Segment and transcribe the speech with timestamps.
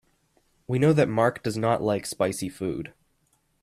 [0.65, 2.91] We know that Mark does not like spicy food.